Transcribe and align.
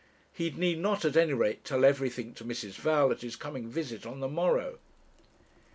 He 0.33 0.49
need 0.49 0.79
not, 0.79 1.05
at 1.05 1.15
any 1.15 1.33
rate, 1.33 1.63
tell 1.63 1.85
everything 1.85 2.33
to 2.33 2.43
Mrs. 2.43 2.71
Val 2.71 3.11
at 3.11 3.21
his 3.21 3.35
coming 3.35 3.69
visit 3.69 4.03
on 4.03 4.19
the 4.19 4.27
morrow. 4.27 4.79